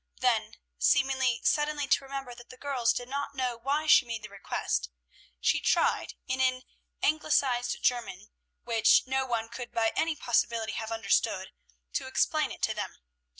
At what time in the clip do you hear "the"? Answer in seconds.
2.49-2.57, 4.23-4.29